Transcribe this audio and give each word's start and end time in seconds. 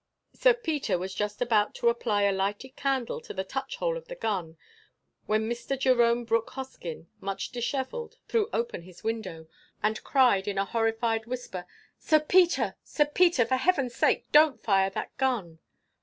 Sir 0.33 0.55
Peter 0.55 0.97
was 0.97 1.13
just 1.13 1.43
about 1.43 1.75
to 1.75 1.87
apply 1.87 2.23
a 2.23 2.31
lighted 2.31 2.75
candle 2.75 3.21
to 3.21 3.35
the 3.35 3.43
touch 3.43 3.75
hole 3.75 3.95
of 3.95 4.07
the 4.07 4.15
gun, 4.15 4.57
when 5.27 5.47
Mr. 5.47 5.77
Jerome 5.79 6.25
Brooke 6.25 6.49
Hoskyn, 6.53 7.05
much 7.19 7.51
dishevelled, 7.51 8.15
threw 8.27 8.49
open 8.51 8.81
his 8.81 9.03
window, 9.03 9.47
and 9.83 10.03
cried 10.03 10.47
in 10.47 10.57
a 10.57 10.65
horrified 10.65 11.27
whisper, 11.27 11.67
"Sir 11.99 12.19
Peter! 12.19 12.77
Sir 12.83 13.05
Peter!—For 13.05 13.57
Heaven's 13.57 13.93
sake, 13.93 14.25
don't 14.31 14.59
fire 14.59 14.89
that 14.89 15.15
gun!" 15.17 15.59